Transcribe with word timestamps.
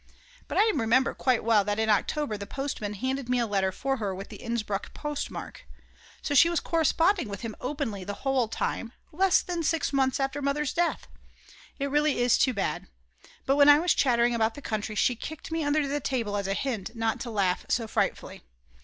_But 0.47 0.55
now 0.55 0.61
I 0.61 0.71
remember 0.73 1.13
quite 1.13 1.43
well 1.43 1.63
that 1.63 1.77
in 1.77 1.87
October 1.87 2.35
the 2.35 2.47
postman 2.47 2.95
handed 2.95 3.29
me 3.29 3.37
a 3.37 3.45
letter 3.45 3.71
for 3.71 3.97
her 3.97 4.15
with 4.15 4.29
the 4.29 4.41
Innsbruck 4.41 4.95
postmark. 4.95 5.67
So 6.23 6.33
she 6.33 6.49
was 6.49 6.59
corresponding 6.59 7.29
with 7.29 7.41
him 7.41 7.55
openly 7.61 8.03
the 8.03 8.25
whole 8.25 8.47
time, 8.47 8.93
less 9.11 9.43
than 9.43 9.61
6 9.61 9.93
months 9.93 10.19
after 10.19 10.41
Mother's 10.41 10.73
death. 10.73 11.07
It 11.77 11.91
really 11.91 12.17
is 12.19 12.39
too 12.39 12.51
bad! 12.53 12.87
But 13.45 13.57
when 13.57 13.69
I 13.69 13.77
was 13.77 13.93
chattering 13.93 14.33
about 14.33 14.55
the 14.55 14.61
country, 14.63 14.95
she 14.95 15.15
kicked 15.15 15.51
me 15.51 15.63
under 15.63 15.87
the 15.87 15.99
table 15.99 16.35
as 16.35 16.47
a 16.47 16.55
hint 16.55 16.95
not 16.95 17.19
to 17.19 17.29
laugh 17.29 17.67
so 17.69 17.87
frightfully. 17.87 18.41